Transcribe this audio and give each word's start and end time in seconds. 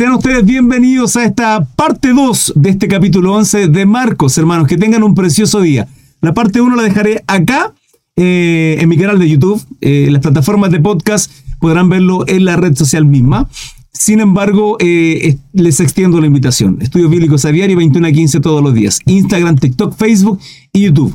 Sean 0.00 0.14
ustedes 0.14 0.46
bienvenidos 0.46 1.14
a 1.16 1.26
esta 1.26 1.62
parte 1.76 2.14
2 2.14 2.54
de 2.56 2.70
este 2.70 2.88
capítulo 2.88 3.34
11 3.34 3.68
de 3.68 3.84
Marcos, 3.84 4.38
hermanos. 4.38 4.66
Que 4.66 4.78
tengan 4.78 5.02
un 5.02 5.14
precioso 5.14 5.60
día. 5.60 5.88
La 6.22 6.32
parte 6.32 6.62
1 6.62 6.74
la 6.74 6.82
dejaré 6.84 7.22
acá, 7.26 7.74
eh, 8.16 8.78
en 8.80 8.88
mi 8.88 8.96
canal 8.96 9.18
de 9.18 9.28
YouTube. 9.28 9.62
Eh, 9.82 10.08
las 10.10 10.22
plataformas 10.22 10.70
de 10.70 10.80
podcast 10.80 11.30
podrán 11.58 11.90
verlo 11.90 12.24
en 12.26 12.46
la 12.46 12.56
red 12.56 12.74
social 12.76 13.04
misma. 13.04 13.50
Sin 13.92 14.20
embargo, 14.20 14.78
eh, 14.80 15.36
les 15.52 15.80
extiendo 15.80 16.18
la 16.18 16.28
invitación. 16.28 16.78
Estudios 16.80 17.10
bíblicos 17.10 17.44
a 17.44 17.52
diario, 17.52 17.76
21 17.76 18.06
a 18.06 18.10
15 18.10 18.40
todos 18.40 18.62
los 18.62 18.72
días. 18.72 19.00
Instagram, 19.04 19.58
TikTok, 19.58 19.94
Facebook 19.98 20.40
y 20.72 20.80
YouTube. 20.80 21.14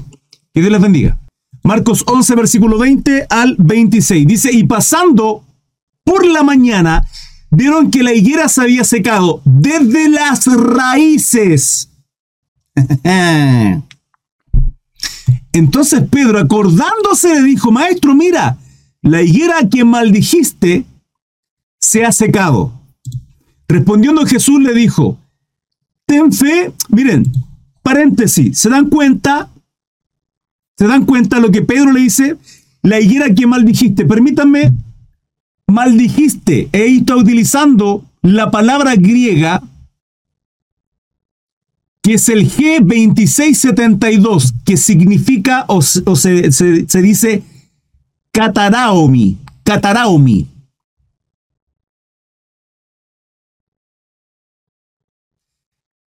Que 0.54 0.62
Dios 0.62 0.72
les 0.72 0.82
bendiga. 0.82 1.18
Marcos 1.64 2.04
11, 2.06 2.36
versículo 2.36 2.78
20 2.78 3.26
al 3.32 3.56
26. 3.58 4.28
Dice, 4.28 4.52
y 4.54 4.64
pasando 4.66 5.44
por 6.04 6.24
la 6.28 6.44
mañana, 6.44 7.04
vieron 7.56 7.90
que 7.90 8.04
la 8.04 8.14
higuera 8.14 8.50
se 8.50 8.62
había 8.62 8.84
secado 8.84 9.42
desde 9.46 10.10
las 10.10 10.46
raíces. 10.46 11.90
Entonces 15.54 16.04
Pedro, 16.12 16.40
acordándose, 16.40 17.34
le 17.34 17.44
dijo, 17.44 17.72
maestro, 17.72 18.14
mira, 18.14 18.58
la 19.02 19.22
higuera 19.22 19.70
que 19.70 19.86
maldijiste 19.86 20.84
se 21.80 22.04
ha 22.04 22.12
secado. 22.12 22.74
Respondiendo 23.68 24.26
Jesús 24.26 24.62
le 24.62 24.74
dijo, 24.74 25.18
ten 26.06 26.34
fe, 26.34 26.74
miren, 26.90 27.32
paréntesis, 27.82 28.60
¿se 28.60 28.70
dan 28.70 28.90
cuenta? 28.90 29.50
¿Se 30.78 30.88
dan 30.88 31.06
cuenta 31.06 31.40
lo 31.40 31.52
que 31.52 31.62
Pedro 31.62 31.94
le 31.94 32.02
dice? 32.02 32.36
La 32.82 33.00
higuera 33.00 33.34
que 33.34 33.48
maldijiste, 33.48 34.06
permítanme, 34.06 34.74
maldijiste, 35.68 36.70
e 36.72 36.86
está 36.86 37.16
utilizando 37.16 38.06
la 38.22 38.52
palabra 38.52 38.96
griega 38.96 39.62
que 42.06 42.14
es 42.14 42.30
el 42.30 42.48
G2672, 42.48 44.54
que 44.64 44.78
significa 44.78 45.66
o, 45.68 45.82
se, 45.82 46.52
se, 46.52 47.02
dice 47.02 47.42
cataraomi, 48.32 49.40
cataraomi. 49.64 50.48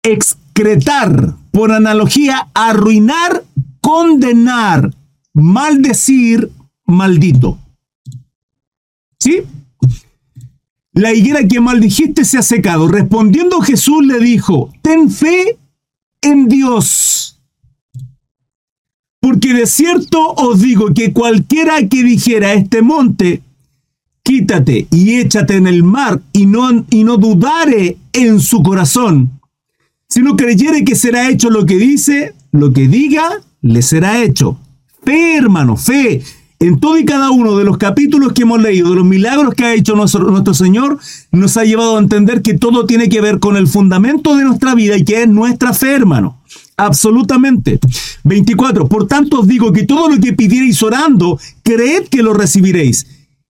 excretar, 0.05 1.35
por 1.51 1.73
analogía, 1.73 2.49
arruinar, 2.55 3.45
condenar, 3.81 4.95
maldecir, 5.35 6.53
maldito. 6.87 7.59
La 10.93 11.15
higuera 11.15 11.47
que 11.47 11.61
maldijiste 11.61 12.25
se 12.25 12.39
ha 12.39 12.43
secado. 12.43 12.89
Respondiendo 12.89 13.61
Jesús 13.61 14.05
le 14.05 14.19
dijo, 14.19 14.73
ten 14.83 15.11
fe 15.11 15.59
en 16.23 16.49
Dios. 16.49 17.41
Porque 19.21 19.53
de 19.53 19.67
cierto 19.67 20.33
os 20.35 20.61
digo 20.61 20.95
que 20.95 21.13
cualquiera 21.13 21.87
que 21.89 22.03
dijera 22.03 22.55
este 22.55 22.83
monte, 22.83 23.43
quítate 24.23 24.87
y 24.91 25.15
échate 25.15 25.57
en 25.57 25.67
el 25.67 25.83
mar 25.83 26.21
y 26.33 26.47
no, 26.47 26.85
y 26.91 27.05
no 27.05 27.17
dudare 27.17 27.97
en 28.13 28.41
su 28.41 28.63
corazón, 28.63 29.39
si 30.09 30.21
no 30.21 30.37
creyere 30.37 30.85
que 30.85 30.97
será 30.97 31.29
hecho 31.29 31.51
lo 31.51 31.67
que 31.67 31.77
dice, 31.77 32.35
lo 32.51 32.73
que 32.73 32.89
diga, 32.89 33.29
le 33.61 33.83
será 33.83 34.23
hecho. 34.23 34.59
Fe, 35.05 35.37
hermano, 35.37 35.77
fe. 35.77 36.23
En 36.61 36.81
todo 36.81 36.99
y 36.99 37.05
cada 37.05 37.31
uno 37.31 37.57
de 37.57 37.65
los 37.65 37.79
capítulos 37.79 38.33
que 38.33 38.43
hemos 38.43 38.61
leído, 38.61 38.91
de 38.91 38.97
los 38.97 39.05
milagros 39.05 39.55
que 39.55 39.65
ha 39.65 39.75
hecho 39.75 39.95
nuestro, 39.95 40.55
Señor, 40.55 40.99
nos 41.31 41.57
ha 41.57 41.63
llevado 41.63 41.97
a 41.97 42.01
entender 42.01 42.43
que 42.43 42.55
todo 42.55 42.85
tiene 42.85 43.09
que 43.09 43.21
ver 43.21 43.39
con 43.39 43.57
el 43.57 43.69
fundamento 43.69 44.35
de 44.37 44.45
nuestra 44.45 44.75
vida 44.75 44.97
y 44.97 45.05
que 45.05 45.23
es 45.23 45.29
nuestra 45.29 45.73
fe, 45.73 45.95
hermano. 45.95 46.41
Absolutamente. 46.77 47.79
24. 48.25 48.89
Por 48.89 49.07
tanto 49.07 49.41
os 49.41 49.47
digo 49.47 49.73
que 49.73 49.85
todo 49.85 50.09
lo 50.09 50.21
que 50.21 50.33
pidierais 50.33 50.83
orando, 50.83 51.39
creed 51.63 52.09
que 52.09 52.25
lo 52.25 52.35
recibiréis 52.35 53.07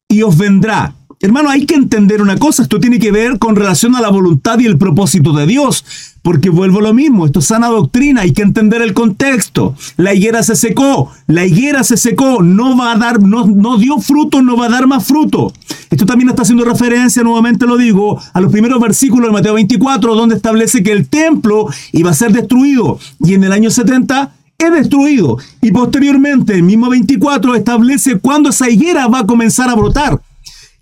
y 0.06 0.22
os 0.22 0.36
vendrá. 0.36 0.94
Hermano, 1.20 1.50
hay 1.50 1.66
que 1.66 1.74
entender 1.74 2.22
una 2.22 2.36
cosa, 2.36 2.62
esto 2.62 2.78
tiene 2.78 3.00
que 3.00 3.10
ver 3.10 3.40
con 3.40 3.56
relación 3.56 3.96
a 3.96 4.00
la 4.00 4.08
voluntad 4.08 4.60
y 4.60 4.66
el 4.66 4.78
propósito 4.78 5.32
de 5.32 5.46
Dios. 5.46 5.84
Porque 6.22 6.48
vuelvo 6.48 6.78
a 6.78 6.82
lo 6.82 6.94
mismo, 6.94 7.26
esto 7.26 7.40
es 7.40 7.46
sana 7.46 7.68
doctrina, 7.68 8.20
hay 8.20 8.32
que 8.32 8.42
entender 8.42 8.82
el 8.82 8.94
contexto. 8.94 9.74
La 9.96 10.14
higuera 10.14 10.44
se 10.44 10.54
secó, 10.54 11.10
la 11.26 11.44
higuera 11.44 11.82
se 11.82 11.96
secó, 11.96 12.42
no 12.42 12.76
va 12.76 12.92
a 12.92 12.96
dar, 12.96 13.20
no, 13.20 13.46
no 13.46 13.78
dio 13.78 13.98
fruto, 13.98 14.42
no 14.42 14.56
va 14.56 14.66
a 14.66 14.68
dar 14.68 14.86
más 14.86 15.06
fruto. 15.06 15.52
Esto 15.90 16.06
también 16.06 16.28
está 16.28 16.42
haciendo 16.42 16.64
referencia, 16.64 17.24
nuevamente 17.24 17.66
lo 17.66 17.76
digo, 17.76 18.20
a 18.32 18.40
los 18.40 18.52
primeros 18.52 18.80
versículos 18.80 19.28
de 19.28 19.32
Mateo 19.32 19.54
24, 19.54 20.14
donde 20.14 20.36
establece 20.36 20.84
que 20.84 20.92
el 20.92 21.08
templo 21.08 21.66
iba 21.92 22.10
a 22.10 22.14
ser 22.14 22.32
destruido. 22.32 23.00
Y 23.24 23.34
en 23.34 23.42
el 23.42 23.50
año 23.50 23.70
70 23.70 24.34
es 24.58 24.72
destruido. 24.72 25.38
Y 25.62 25.72
posteriormente, 25.72 26.54
el 26.54 26.62
mismo 26.62 26.90
24 26.90 27.56
establece 27.56 28.18
cuándo 28.18 28.50
esa 28.50 28.70
higuera 28.70 29.08
va 29.08 29.20
a 29.20 29.26
comenzar 29.26 29.68
a 29.68 29.74
brotar. 29.74 30.20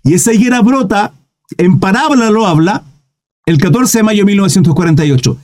Y 0.07 0.13
esa 0.13 0.33
higuera 0.33 0.61
brota, 0.61 1.11
en 1.57 1.79
parábola 1.79 2.31
lo 2.31 2.47
habla, 2.47 2.83
el 3.45 3.57
14 3.57 3.99
de 3.99 4.03
mayo 4.03 4.19
de 4.19 4.25
1948. 4.27 5.37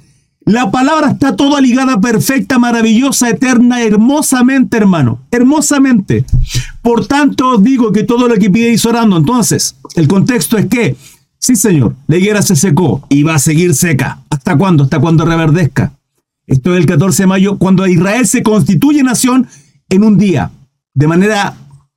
La 0.46 0.72
palabra 0.72 1.12
está 1.12 1.36
toda 1.36 1.60
ligada, 1.60 2.00
perfecta, 2.00 2.60
maravillosa, 2.60 3.30
eterna, 3.30 3.82
hermosamente, 3.82 4.78
hermano. 4.78 5.20
Hermosamente. 5.32 6.24
Por 6.82 7.06
tanto, 7.08 7.50
os 7.50 7.64
digo 7.64 7.92
que 7.92 8.04
todo 8.04 8.30
lo 8.30 8.36
que 8.36 8.50
pidéis 8.50 8.86
orando. 8.86 9.18
Entonces, 9.18 9.76
el 9.96 10.08
contexto 10.08 10.58
es 10.58 10.68
que, 10.68 10.96
sí, 11.38 11.58
señor, 11.58 11.96
la 12.08 12.16
higuera 12.16 12.42
se 12.42 12.56
secó 12.56 13.06
y 13.10 13.24
va 13.24 13.36
a 13.36 13.40
seguir 13.40 13.76
seca. 13.76 14.20
¿Hasta 14.30 14.58
cuándo? 14.58 14.86
Hasta 14.86 15.00
cuando 15.00 15.26
reverdezca. 15.26 15.92
Esto 16.48 16.74
es 16.74 16.80
el 16.80 16.86
14 16.86 17.24
de 17.24 17.28
mayo, 17.28 17.58
cuando 17.58 17.86
Israel 17.86 18.26
se 18.28 18.44
constituye 18.44 19.04
nación 19.04 19.46
en 19.90 20.04
un 20.06 20.18
día, 20.18 20.52
de 20.94 21.08
manera 21.08 21.54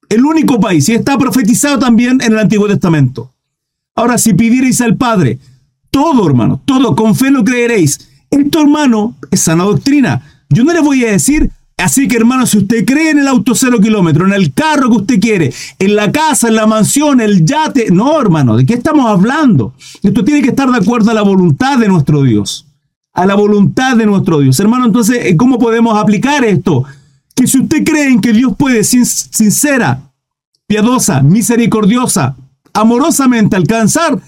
el 0.08 0.24
único 0.24 0.60
país, 0.60 0.88
y 0.88 0.94
está 0.94 1.18
profetizado 1.18 1.78
también 1.78 2.20
en 2.20 2.32
el 2.32 2.38
Antiguo 2.38 2.66
Testamento. 2.66 3.32
Ahora, 3.94 4.18
si 4.18 4.34
pidierais 4.34 4.80
al 4.80 4.96
Padre, 4.96 5.38
todo, 5.90 6.26
hermano, 6.26 6.60
todo, 6.64 6.94
con 6.94 7.14
fe 7.14 7.30
lo 7.30 7.42
creeréis. 7.42 8.10
Esto, 8.30 8.60
hermano, 8.60 9.14
es 9.30 9.40
sana 9.40 9.64
doctrina. 9.64 10.22
Yo 10.50 10.64
no 10.64 10.72
le 10.72 10.80
voy 10.80 11.04
a 11.04 11.12
decir, 11.12 11.50
así 11.78 12.06
que, 12.06 12.16
hermano, 12.16 12.46
si 12.46 12.58
usted 12.58 12.84
cree 12.84 13.10
en 13.10 13.20
el 13.20 13.28
auto 13.28 13.54
cero 13.54 13.80
kilómetro, 13.80 14.26
en 14.26 14.34
el 14.34 14.52
carro 14.52 14.90
que 14.90 14.96
usted 14.96 15.20
quiere, 15.20 15.52
en 15.78 15.96
la 15.96 16.12
casa, 16.12 16.48
en 16.48 16.56
la 16.56 16.66
mansión, 16.66 17.20
el 17.20 17.46
yate. 17.46 17.90
No, 17.90 18.20
hermano, 18.20 18.56
¿de 18.56 18.66
qué 18.66 18.74
estamos 18.74 19.08
hablando? 19.08 19.72
Esto 20.02 20.22
tiene 20.24 20.42
que 20.42 20.50
estar 20.50 20.70
de 20.70 20.76
acuerdo 20.76 21.10
a 21.10 21.14
la 21.14 21.22
voluntad 21.22 21.78
de 21.78 21.88
nuestro 21.88 22.22
Dios. 22.22 22.66
A 23.14 23.24
la 23.24 23.34
voluntad 23.34 23.96
de 23.96 24.04
nuestro 24.04 24.40
Dios. 24.40 24.60
Hermano, 24.60 24.84
entonces, 24.84 25.34
¿cómo 25.38 25.58
podemos 25.58 25.98
aplicar 25.98 26.44
esto? 26.44 26.84
Que 27.36 27.46
si 27.46 27.60
usted 27.60 27.84
cree 27.84 28.08
en 28.08 28.20
que 28.20 28.32
Dios 28.32 28.54
puede, 28.58 28.82
sincera, 28.82 30.00
piadosa, 30.66 31.22
misericordiosa, 31.22 32.34
amorosamente 32.72 33.54
alcanzar 33.54 34.18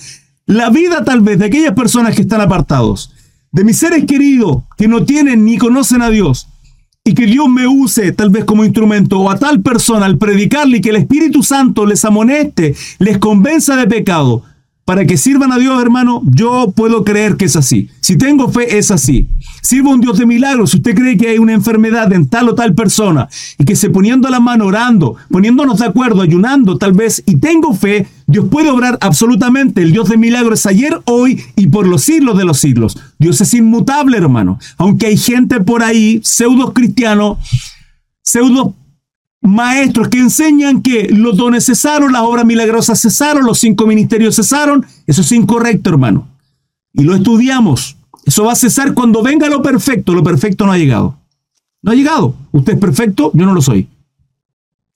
la 0.46 0.70
vida 0.70 1.02
tal 1.04 1.22
vez 1.22 1.40
de 1.40 1.46
aquellas 1.46 1.74
personas 1.74 2.14
que 2.14 2.22
están 2.22 2.40
apartados, 2.40 3.12
de 3.50 3.64
mis 3.64 3.78
seres 3.78 4.04
queridos 4.04 4.62
que 4.76 4.86
no 4.86 5.04
tienen 5.04 5.44
ni 5.44 5.58
conocen 5.58 6.02
a 6.02 6.10
Dios, 6.10 6.48
y 7.08 7.14
que 7.14 7.24
Dios 7.24 7.48
me 7.48 7.66
use 7.66 8.12
tal 8.12 8.28
vez 8.28 8.44
como 8.44 8.66
instrumento 8.66 9.18
o 9.18 9.30
a 9.30 9.38
tal 9.38 9.62
persona 9.62 10.04
al 10.04 10.18
predicarle 10.18 10.76
y 10.76 10.80
que 10.82 10.90
el 10.90 10.96
Espíritu 10.96 11.42
Santo 11.42 11.86
les 11.86 12.04
amoneste, 12.04 12.76
les 12.98 13.16
convenza 13.16 13.76
de 13.76 13.86
pecado, 13.86 14.44
para 14.88 15.04
que 15.04 15.18
sirvan 15.18 15.52
a 15.52 15.58
Dios, 15.58 15.78
hermano, 15.82 16.22
yo 16.24 16.72
puedo 16.74 17.04
creer 17.04 17.36
que 17.36 17.44
es 17.44 17.56
así. 17.56 17.90
Si 18.00 18.16
tengo 18.16 18.48
fe, 18.48 18.78
es 18.78 18.90
así. 18.90 19.28
Sirva 19.60 19.90
un 19.90 20.00
Dios 20.00 20.16
de 20.16 20.24
milagros. 20.24 20.70
Si 20.70 20.78
usted 20.78 20.94
cree 20.94 21.18
que 21.18 21.28
hay 21.28 21.36
una 21.36 21.52
enfermedad 21.52 22.10
en 22.14 22.26
tal 22.26 22.48
o 22.48 22.54
tal 22.54 22.74
persona 22.74 23.28
y 23.58 23.66
que 23.66 23.76
se 23.76 23.90
poniendo 23.90 24.30
la 24.30 24.40
mano, 24.40 24.64
orando, 24.64 25.16
poniéndonos 25.30 25.80
de 25.80 25.84
acuerdo, 25.84 26.22
ayunando 26.22 26.78
tal 26.78 26.94
vez, 26.94 27.22
y 27.26 27.36
tengo 27.36 27.74
fe, 27.74 28.06
Dios 28.26 28.46
puede 28.50 28.70
obrar 28.70 28.96
absolutamente. 29.02 29.82
El 29.82 29.92
Dios 29.92 30.08
de 30.08 30.16
milagros 30.16 30.60
es 30.60 30.64
ayer, 30.64 30.98
hoy 31.04 31.44
y 31.54 31.66
por 31.66 31.86
los 31.86 32.04
siglos 32.04 32.38
de 32.38 32.46
los 32.46 32.58
siglos. 32.58 32.96
Dios 33.18 33.42
es 33.42 33.52
inmutable, 33.52 34.16
hermano. 34.16 34.58
Aunque 34.78 35.08
hay 35.08 35.18
gente 35.18 35.60
por 35.60 35.82
ahí, 35.82 36.22
pseudos 36.24 36.72
cristianos, 36.72 37.36
pseudos 38.22 38.68
maestros 39.48 40.08
que 40.08 40.18
enseñan 40.18 40.82
que 40.82 41.08
los 41.10 41.36
dones 41.36 41.66
cesaron, 41.66 42.12
las 42.12 42.22
obras 42.22 42.44
milagrosas 42.44 43.00
cesaron, 43.00 43.44
los 43.44 43.58
cinco 43.58 43.86
ministerios 43.86 44.36
cesaron. 44.36 44.84
Eso 45.06 45.22
es 45.22 45.32
incorrecto, 45.32 45.90
hermano. 45.90 46.28
Y 46.92 47.02
lo 47.02 47.14
estudiamos. 47.14 47.96
Eso 48.24 48.44
va 48.44 48.52
a 48.52 48.56
cesar 48.56 48.94
cuando 48.94 49.22
venga 49.22 49.48
lo 49.48 49.62
perfecto. 49.62 50.14
Lo 50.14 50.22
perfecto 50.22 50.66
no 50.66 50.72
ha 50.72 50.78
llegado. 50.78 51.18
No 51.82 51.92
ha 51.92 51.94
llegado. 51.94 52.34
Usted 52.52 52.74
es 52.74 52.78
perfecto, 52.78 53.30
yo 53.34 53.46
no 53.46 53.54
lo 53.54 53.62
soy. 53.62 53.88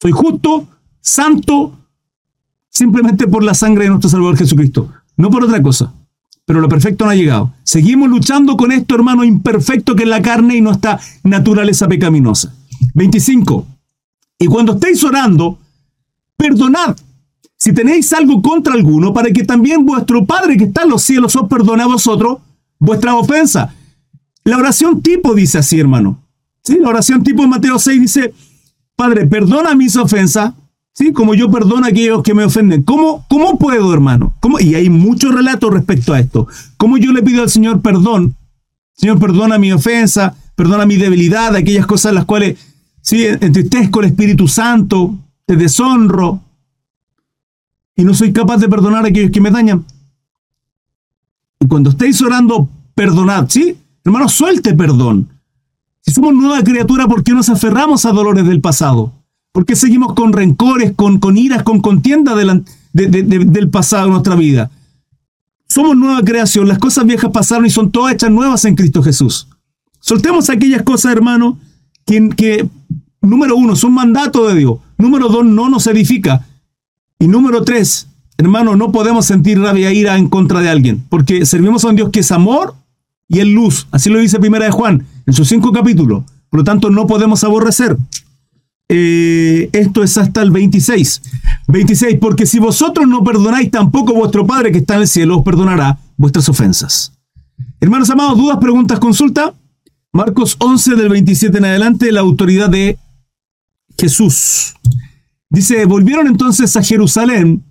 Soy 0.01 0.13
justo, 0.13 0.67
santo, 1.01 1.79
simplemente 2.69 3.27
por 3.27 3.45
la 3.45 3.55
sangre 3.55 3.85
de 3.85 3.91
nuestro 3.91 4.11
Salvador 4.11 4.37
Jesucristo. 4.37 4.91
No 5.17 5.31
por 5.31 5.45
otra 5.45 5.63
cosa. 5.63 5.93
Pero 6.45 6.61
lo 6.61 6.69
perfecto 6.69 7.05
no 7.05 7.11
ha 7.11 7.15
llegado. 7.15 7.55
Seguimos 7.63 8.11
luchando 8.11 8.57
con 8.57 8.73
esto, 8.73 8.97
hermano, 8.97 9.25
imperfecto 9.25 9.95
que 9.95 10.03
es 10.03 10.09
la 10.09 10.21
carne 10.21 10.57
y 10.57 10.61
nuestra 10.61 10.99
naturaleza 11.23 11.87
pecaminosa. 11.87 12.53
25. 12.95 13.67
Y 14.43 14.47
cuando 14.47 14.73
estéis 14.73 15.03
orando, 15.05 15.59
perdonad 16.37 16.97
si 17.63 17.73
tenéis 17.73 18.13
algo 18.13 18.43
contra 18.43 18.75
alguno, 18.75 19.13
para 19.13 19.31
que 19.31 19.45
también 19.45 19.87
vuestro 19.87 20.27
Padre 20.27 20.57
que 20.57 20.65
está 20.65 20.83
en 20.83 20.89
los 20.89 21.03
cielos 21.03 21.37
os 21.37 21.49
perdone 21.49 21.85
a 21.85 21.87
vosotros 21.87 22.39
vuestra 22.77 23.15
ofensa. 23.15 23.73
La 24.43 24.57
oración 24.57 25.01
tipo 25.01 25.33
dice 25.33 25.59
así, 25.59 25.79
hermano. 25.79 26.25
¿Sí? 26.65 26.79
La 26.81 26.89
oración 26.89 27.23
tipo 27.23 27.45
en 27.45 27.51
Mateo 27.51 27.79
6 27.79 28.01
dice, 28.01 28.35
Padre, 28.97 29.27
perdona 29.27 29.77
mis 29.77 29.95
ofensas, 29.95 30.55
¿sí? 30.93 31.13
Como 31.13 31.35
yo 31.35 31.53
perdono 31.53 31.87
a 31.87 31.91
aquellos 31.91 32.25
que 32.25 32.35
me 32.35 32.43
ofenden. 32.43 32.83
¿Cómo, 32.83 33.25
cómo 33.29 33.57
puedo, 33.61 33.95
hermano? 33.95 34.35
¿Cómo? 34.41 34.59
Y 34.59 34.75
hay 34.75 34.91
muchos 34.91 35.33
relatos 35.33 35.73
respecto 35.73 36.15
a 36.15 36.19
esto. 36.19 36.49
¿Cómo 36.77 36.99
yo 36.99 37.13
le 37.13 37.23
pido 37.23 37.45
al 37.45 37.51
Señor 37.51 37.81
perdón? 37.81 38.35
Señor, 38.95 39.21
perdona 39.21 39.59
mi 39.59 39.71
ofensa, 39.71 40.35
perdona 40.57 40.85
mi 40.85 40.97
debilidad, 40.97 41.55
aquellas 41.55 41.87
cosas 41.87 42.13
las 42.13 42.25
cuales, 42.25 42.59
sí, 43.03 43.27
entristezco 43.27 44.01
el 44.01 44.07
Espíritu 44.07 44.49
Santo, 44.49 45.15
te 45.45 45.57
deshonro, 45.57 46.41
y 47.95 48.05
no 48.05 48.15
soy 48.15 48.33
capaz 48.33 48.57
de 48.57 48.69
perdonar 48.69 49.05
a 49.05 49.09
aquellos 49.09 49.31
que 49.31 49.41
me 49.41 49.51
dañan. 49.51 49.85
Y 51.61 51.67
cuando 51.67 51.91
estéis 51.91 52.21
orando, 52.23 52.69
perdonad, 52.95 53.49
¿sí? 53.49 53.77
Hermano, 54.05 54.29
suelte 54.29 54.75
perdón. 54.75 55.29
Si 56.01 56.13
somos 56.13 56.35
nueva 56.35 56.63
criatura, 56.65 57.07
¿por 57.07 57.23
qué 57.23 57.33
nos 57.33 57.49
aferramos 57.49 58.05
a 58.05 58.13
dolores 58.13 58.47
del 58.47 58.61
pasado? 58.61 59.13
¿Por 59.53 59.65
qué 59.65 59.77
seguimos 59.77 60.15
con 60.15 60.33
rencores, 60.33 60.93
con, 60.97 61.19
con 61.19 61.37
iras, 61.37 61.63
con 61.63 61.81
contienda 61.81 62.35
del 62.35 63.71
pasado 63.71 64.07
en 64.07 64.13
nuestra 64.13 64.35
vida? 64.35 64.71
Somos 65.69 65.97
nueva 65.97 66.23
creación, 66.23 66.67
las 66.67 66.79
cosas 66.79 67.07
viejas 67.07 67.31
pasaron 67.31 67.67
y 67.67 67.71
son 67.71 67.93
todas 67.93 68.15
hechas 68.15 68.31
nuevas 68.31 68.65
en 68.65 68.75
Cristo 68.75 69.03
Jesús. 69.03 69.49
Soltemos 70.01 70.51
aquellas 70.51 70.83
cosas, 70.83 71.13
hermano, 71.13 71.59
que, 72.07 72.29
que 72.31 72.69
número 73.21 73.57
uno, 73.57 73.77
son 73.77 73.95
mandato 73.95 74.49
de 74.49 74.57
Dios. 74.57 74.79
Número 74.99 75.29
dos, 75.29 75.45
no 75.45 75.69
nos 75.69 75.87
edifica. 75.87 76.47
Y 77.19 77.29
número 77.29 77.63
tres, 77.63 78.09
hermano, 78.37 78.77
no 78.77 78.93
podemos 78.93 79.27
sentir 79.27 79.61
rabia 79.61 79.91
e 79.91 79.95
ira 79.95 80.17
en 80.17 80.29
contra 80.29 80.61
de 80.61 80.69
alguien, 80.69 81.05
porque 81.09 81.47
servimos 81.47 81.85
a 81.85 81.89
un 81.89 81.97
Dios 81.97 82.11
que 82.11 82.21
es 82.21 82.33
amor 82.33 82.75
y 83.29 83.41
es 83.41 83.47
luz. 83.47 83.87
Así 83.91 84.11
lo 84.11 84.19
dice 84.19 84.41
Primera 84.41 84.65
de 84.65 84.71
Juan 84.71 85.07
en 85.27 85.33
sus 85.33 85.49
cinco 85.49 85.73
capítulos. 85.73 86.25
Por 86.51 86.61
lo 86.61 86.65
tanto, 86.65 86.91
no 86.91 87.07
podemos 87.07 87.45
aborrecer. 87.45 87.97
Eh, 88.89 89.71
esto 89.73 90.03
es 90.03 90.19
hasta 90.19 90.43
el 90.43 90.51
26. 90.51 91.23
26, 91.69 92.19
porque 92.21 92.45
si 92.45 92.59
vosotros 92.59 93.09
no 93.09 93.25
perdonáis, 93.25 93.71
tampoco 93.71 94.13
vuestro 94.13 94.47
Padre 94.47 94.71
que 94.71 94.79
está 94.79 94.97
en 94.97 95.03
el 95.03 95.09
cielo 95.09 95.39
os 95.39 95.45
perdonará 95.45 95.99
vuestras 96.17 96.49
ofensas. 96.49 97.13
Hermanos 97.81 98.11
amados, 98.11 98.37
dudas, 98.37 98.59
preguntas, 98.59 98.99
consulta. 98.99 99.55
Marcos 100.13 100.57
11 100.59 100.95
del 100.95 101.09
27 101.09 101.57
en 101.57 101.65
adelante, 101.65 102.13
la 102.13 102.21
autoridad 102.21 102.69
de 102.69 102.99
Jesús. 103.99 104.75
Dice, 105.49 105.87
volvieron 105.87 106.27
entonces 106.27 106.77
a 106.77 106.83
Jerusalén 106.83 107.65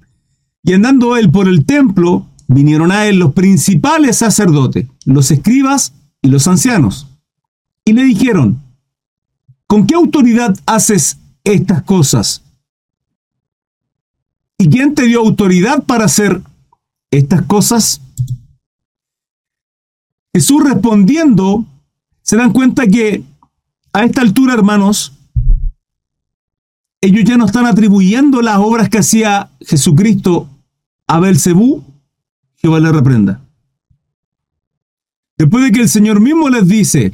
y 0.63 0.73
andando 0.73 1.15
él 1.17 1.31
por 1.31 1.47
el 1.47 1.65
templo, 1.65 2.25
vinieron 2.47 2.91
a 2.91 3.05
él 3.05 3.19
los 3.19 3.33
principales 3.33 4.17
sacerdotes, 4.17 4.87
los 5.05 5.29
escribas 5.29 5.93
y 6.21 6.29
los 6.29 6.47
ancianos. 6.47 7.07
Y 7.85 7.93
le 7.93 8.03
dijeron, 8.03 8.59
¿con 9.67 9.85
qué 9.85 9.93
autoridad 9.93 10.57
haces 10.65 11.17
estas 11.43 11.83
cosas? 11.83 12.41
¿Y 14.57 14.67
quién 14.67 14.95
te 14.95 15.03
dio 15.03 15.19
autoridad 15.19 15.83
para 15.83 16.05
hacer 16.05 16.41
estas 17.11 17.43
cosas? 17.43 18.01
Jesús 20.33 20.63
respondiendo, 20.63 21.65
se 22.31 22.37
dan 22.37 22.53
cuenta 22.53 22.87
que 22.87 23.25
a 23.91 24.05
esta 24.05 24.21
altura, 24.21 24.53
hermanos, 24.53 25.11
ellos 27.01 27.25
ya 27.25 27.35
no 27.35 27.45
están 27.45 27.65
atribuyendo 27.65 28.41
las 28.41 28.57
obras 28.57 28.87
que 28.87 28.99
hacía 28.99 29.49
Jesucristo 29.59 30.47
a 31.07 31.19
Belcebú, 31.19 31.83
Jehová 32.55 32.79
le 32.79 32.89
reprenda. 32.89 33.41
Después 35.37 35.65
de 35.65 35.71
que 35.73 35.81
el 35.81 35.89
Señor 35.89 36.21
mismo 36.21 36.47
les 36.47 36.65
dice 36.69 37.13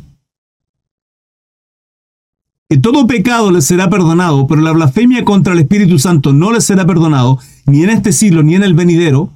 que 2.70 2.78
todo 2.78 3.08
pecado 3.08 3.50
les 3.50 3.66
será 3.66 3.90
perdonado, 3.90 4.46
pero 4.46 4.62
la 4.62 4.72
blasfemia 4.72 5.26
contra 5.26 5.54
el 5.54 5.60
Espíritu 5.62 5.98
Santo 5.98 6.32
no 6.32 6.52
les 6.52 6.64
será 6.64 6.86
perdonado, 6.86 7.40
ni 7.66 7.82
en 7.82 7.90
este 7.90 8.14
siglo 8.14 8.44
ni 8.44 8.54
en 8.54 8.62
el 8.62 8.76
venidero, 8.76 9.32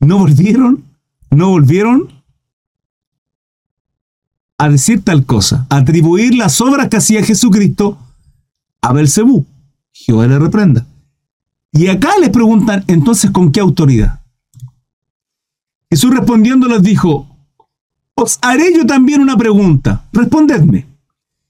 no 0.00 0.18
volvieron, 0.18 0.84
no 1.30 1.48
volvieron 1.48 2.17
a 4.58 4.68
decir 4.68 5.02
tal 5.02 5.24
cosa, 5.24 5.66
atribuir 5.70 6.34
las 6.34 6.60
obras 6.60 6.88
que 6.88 6.96
hacía 6.96 7.22
Jesucristo 7.22 7.96
a 8.82 8.92
Belcebú. 8.92 9.46
Jehová 9.92 10.26
le 10.26 10.38
reprenda. 10.38 10.86
Y 11.72 11.86
acá 11.86 12.10
les 12.20 12.30
preguntan, 12.30 12.84
entonces, 12.88 13.30
¿con 13.30 13.52
qué 13.52 13.60
autoridad? 13.60 14.20
Jesús 15.90 16.10
respondiendo 16.14 16.66
les 16.66 16.82
dijo, 16.82 17.28
os 18.14 18.38
haré 18.42 18.74
yo 18.76 18.84
también 18.84 19.20
una 19.22 19.36
pregunta, 19.36 20.04
respondedme. 20.12 20.86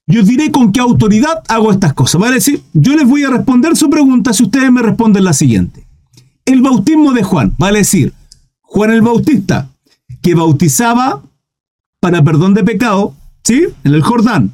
Yo 0.06 0.22
diré 0.22 0.50
con 0.50 0.72
qué 0.72 0.80
autoridad 0.80 1.42
hago 1.48 1.70
estas 1.70 1.92
cosas. 1.92 2.20
Vale 2.20 2.36
decir, 2.36 2.62
yo 2.72 2.94
les 2.94 3.06
voy 3.06 3.24
a 3.24 3.30
responder 3.30 3.76
su 3.76 3.90
pregunta 3.90 4.32
si 4.32 4.42
ustedes 4.42 4.70
me 4.72 4.82
responden 4.82 5.24
la 5.24 5.32
siguiente. 5.32 5.86
El 6.44 6.62
bautismo 6.62 7.12
de 7.12 7.22
Juan, 7.22 7.54
vale 7.58 7.80
decir, 7.80 8.14
Juan 8.60 8.90
el 8.90 9.02
Bautista, 9.02 9.70
que 10.22 10.34
bautizaba 10.34 11.22
para 12.00 12.22
perdón 12.22 12.54
de 12.54 12.64
pecado, 12.64 13.14
¿sí? 13.44 13.66
En 13.84 13.94
el 13.94 14.02
Jordán. 14.02 14.52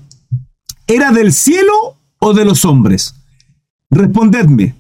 ¿Era 0.87 1.13
del 1.13 1.33
cielo 1.33 1.97
o 2.19 2.35
de 2.35 2.45
los 2.45 2.65
hombres? 2.65 3.15
respondedme. 3.95 4.75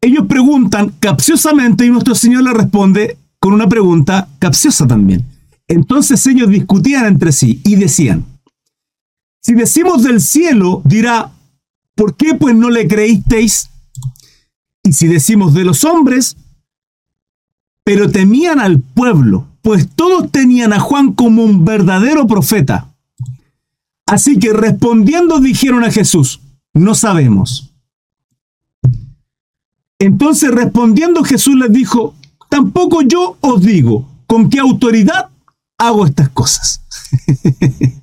Ellos 0.00 0.26
preguntan 0.26 0.94
capciosamente 0.98 1.84
y 1.84 1.90
nuestro 1.90 2.14
Señor 2.14 2.44
le 2.44 2.54
responde 2.54 3.18
con 3.38 3.52
una 3.52 3.68
pregunta 3.68 4.28
capciosa 4.38 4.86
también. 4.86 5.26
Entonces 5.68 6.26
ellos 6.26 6.48
discutían 6.48 7.06
entre 7.06 7.32
sí 7.32 7.60
y 7.64 7.76
decían, 7.76 8.24
si 9.42 9.54
decimos 9.54 10.02
del 10.02 10.20
cielo, 10.20 10.82
dirá, 10.84 11.32
¿por 11.94 12.16
qué 12.16 12.34
pues 12.34 12.54
no 12.54 12.70
le 12.70 12.88
creísteis? 12.88 13.70
Y 14.82 14.92
si 14.92 15.06
decimos 15.06 15.54
de 15.54 15.64
los 15.64 15.84
hombres, 15.84 16.36
pero 17.84 18.10
temían 18.10 18.58
al 18.58 18.80
pueblo, 18.80 19.46
pues 19.62 19.88
todos 19.94 20.30
tenían 20.30 20.72
a 20.72 20.80
Juan 20.80 21.12
como 21.12 21.44
un 21.44 21.64
verdadero 21.64 22.26
profeta. 22.26 22.92
Así 24.06 24.38
que 24.38 24.52
respondiendo 24.52 25.38
dijeron 25.40 25.84
a 25.84 25.90
Jesús, 25.90 26.40
no 26.74 26.94
sabemos. 26.94 27.72
Entonces 29.98 30.50
respondiendo 30.50 31.22
Jesús 31.22 31.56
les 31.56 31.72
dijo, 31.72 32.14
tampoco 32.48 33.02
yo 33.02 33.36
os 33.40 33.62
digo 33.62 34.08
con 34.26 34.48
qué 34.48 34.58
autoridad 34.58 35.28
hago 35.78 36.06
estas 36.06 36.30
cosas. 36.30 36.82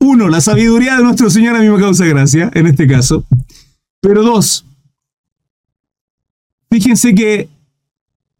Uno, 0.00 0.28
la 0.28 0.40
sabiduría 0.40 0.96
de 0.96 1.02
nuestro 1.02 1.28
Señor 1.28 1.56
a 1.56 1.60
mí 1.60 1.68
me 1.68 1.80
causa 1.80 2.06
gracia, 2.06 2.50
en 2.54 2.66
este 2.66 2.86
caso. 2.86 3.24
Pero 4.00 4.22
dos, 4.22 4.64
fíjense 6.70 7.14
que 7.14 7.48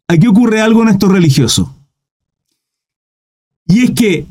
aquí 0.07 0.27
ocurre 0.27 0.61
algo 0.61 0.81
en 0.83 0.89
esto 0.89 1.07
religioso. 1.07 1.75
Y 3.67 3.83
es 3.83 3.91
que 3.91 4.25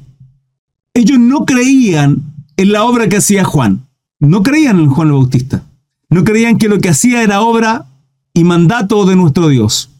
ellos 0.94 1.18
no 1.18 1.44
creían 1.44 2.22
en 2.56 2.72
la 2.72 2.84
obra 2.84 3.08
que 3.08 3.18
hacía 3.18 3.44
Juan 3.44 3.88
no 4.20 4.42
creían 4.42 4.80
en 4.80 4.90
Juan 4.90 5.08
el 5.08 5.14
Bautista. 5.14 5.64
No 6.10 6.24
creían 6.24 6.58
que 6.58 6.68
lo 6.68 6.78
que 6.78 6.88
hacía 6.88 7.22
era 7.22 7.42
obra 7.42 7.86
y 8.32 8.44
mandato 8.44 9.04
de 9.04 9.16
nuestro 9.16 9.48
Dios. 9.48 9.90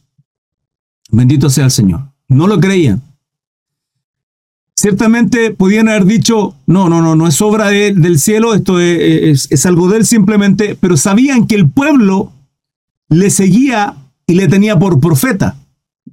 Bendito 1.11 1.51
sea 1.51 1.67
el 1.67 1.71
Señor. 1.71 2.11
No 2.29 2.47
lo 2.47 2.59
creían. 2.61 3.03
Ciertamente 4.75 5.51
podían 5.51 5.89
haber 5.89 6.05
dicho, 6.05 6.55
no, 6.67 6.89
no, 6.89 7.03
no, 7.03 7.17
no 7.17 7.27
es 7.27 7.41
obra 7.43 7.69
del 7.69 8.19
cielo, 8.21 8.55
esto 8.55 8.79
es, 8.79 9.49
es 9.51 9.67
algo 9.67 9.89
de 9.89 9.99
él 9.99 10.07
simplemente, 10.07 10.77
pero 10.77 10.97
sabían 10.97 11.49
que 11.49 11.57
el 11.57 11.69
pueblo 11.69 12.33
le 13.09 13.31
seguía 13.31 13.97
y 14.27 14.35
le 14.35 14.49
tenía 14.49 14.79
por 14.79 15.01
profeta. 15.01 15.57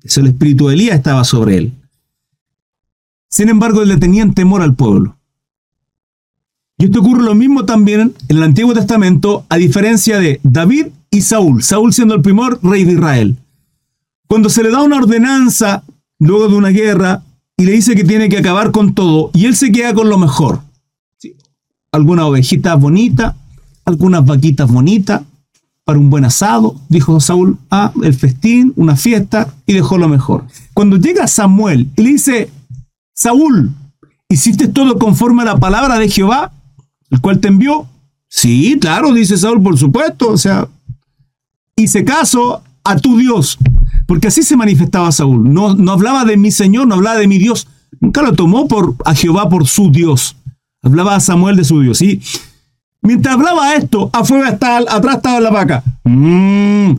Es 0.02 0.18
el 0.18 0.28
espíritu 0.28 0.68
de 0.68 0.75
Elías 0.75 0.98
estaba 0.98 1.24
sobre 1.24 1.58
él. 1.58 1.74
Sin 3.30 3.50
embargo, 3.50 3.84
le 3.84 3.98
tenían 3.98 4.34
temor 4.34 4.62
al 4.62 4.75
pueblo. 4.75 5.18
Y 6.78 6.86
esto 6.86 7.00
ocurre 7.00 7.24
lo 7.24 7.36
mismo 7.36 7.66
también 7.66 8.14
en 8.28 8.38
el 8.38 8.44
Antiguo 8.44 8.74
Testamento, 8.74 9.46
a 9.50 9.58
diferencia 9.58 10.20
de 10.20 10.40
David 10.44 10.88
y 11.10 11.22
Saúl, 11.22 11.64
Saúl 11.64 11.94
siendo 11.94 12.16
el 12.16 12.22
primer 12.22 12.60
rey 12.62 12.84
de 12.84 12.94
Israel. 12.94 13.38
Cuando 14.28 14.50
se 14.50 14.64
le 14.64 14.72
da 14.72 14.82
una 14.82 14.98
ordenanza 14.98 15.84
luego 16.20 16.48
de 16.50 16.56
una 16.56 16.70
guerra 16.70 17.24
y 17.58 17.66
le 17.66 17.72
dice 17.72 17.96
que 17.96 18.04
tiene 18.04 18.28
que 18.28 18.38
acabar 18.38 18.72
con 18.72 18.94
todo, 18.94 19.32
y 19.34 19.46
él 19.46 19.56
se 19.56 19.72
queda 19.72 19.94
con 19.94 20.10
lo 20.10 20.18
mejor. 20.18 20.62
Algunas 21.92 22.25
ovejitas 22.25 22.78
bonitas, 22.80 23.36
algunas 23.86 24.25
vaquitas 24.25 24.70
bonitas, 24.70 25.22
para 25.86 26.00
un 26.00 26.10
buen 26.10 26.25
asado, 26.25 26.75
dijo 26.89 27.20
Saúl, 27.22 27.58
ah, 27.72 27.94
el 28.04 28.13
festín, 28.13 28.74
una 28.75 28.98
fiesta, 28.98 29.54
y 29.65 29.74
dejó 29.74 29.98
lo 29.98 30.10
mejor. 30.10 30.46
Cuando 30.74 30.98
llega 30.98 31.27
Samuel 31.27 31.89
y 31.96 32.01
le 32.01 32.10
dice, 32.10 32.50
Saúl, 33.13 33.72
¿hiciste 34.27 34.68
todo 34.68 35.00
conforme 35.00 35.44
a 35.44 35.46
la 35.46 35.58
palabra 35.58 35.98
de 36.00 36.10
Jehová? 36.10 36.51
el 37.12 37.22
cual 37.22 37.39
te 37.39 37.48
envió, 37.48 37.88
Sí, 38.36 38.77
claro, 38.82 39.13
dice 39.13 39.38
Saúl, 39.38 39.63
por 39.63 39.77
supuesto. 39.77 40.30
O 40.30 40.38
sea, 40.38 40.68
hice 41.77 42.04
caso 42.04 42.62
a 42.84 42.98
tu 42.98 43.18
Dios. 43.18 43.58
Porque 44.08 44.27
así 44.27 44.44
se 44.44 44.58
manifestaba 44.58 45.10
Saúl. 45.13 45.54
No, 45.54 45.74
no 45.74 45.94
hablaba 45.94 46.25
de 46.25 46.36
mi 46.36 46.51
Señor, 46.51 46.86
no 46.86 46.96
hablaba 46.96 47.18
de 47.18 47.27
mi 47.27 47.38
Dios. 47.38 47.68
Nunca 48.01 48.22
lo 48.22 48.34
tomó 48.34 48.68
por, 48.68 48.96
a 49.06 49.15
Jehová 49.15 49.48
por 49.48 49.68
su 49.68 49.89
Dios. 49.89 50.36
Hablaba 50.84 51.15
a 51.15 51.22
Samuel 51.22 51.56
de 51.56 51.63
su 51.63 51.80
Dios. 51.80 52.01
Y 52.01 52.22
mientras 53.06 53.36
hablaba 53.36 53.76
esto, 53.76 54.10
afuera 54.12 54.50
está, 54.50 54.78
atrás 54.78 55.18
estaba 55.18 55.40
la 55.40 55.52
vaca. 55.52 55.84
Mm, 56.04 56.92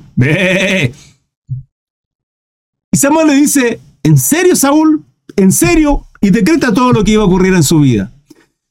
y 2.93 2.97
Samuel 2.97 3.27
le 3.29 3.35
dice, 3.35 3.81
¿en 4.03 4.19
serio, 4.19 4.57
Saúl? 4.57 5.05
¿En 5.37 5.53
serio? 5.53 6.05
Y 6.21 6.31
decreta 6.31 6.73
todo 6.73 6.93
lo 6.93 7.05
que 7.05 7.13
iba 7.13 7.23
a 7.23 7.27
ocurrir 7.27 7.55
en 7.55 7.63
su 7.63 7.81
vida. 7.81 8.11